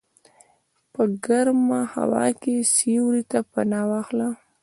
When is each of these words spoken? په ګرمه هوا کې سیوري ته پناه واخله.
په 0.93 1.01
ګرمه 1.25 1.81
هوا 1.95 2.25
کې 2.41 2.55
سیوري 2.75 3.23
ته 3.31 3.39
پناه 3.51 3.85
واخله. 3.89 4.29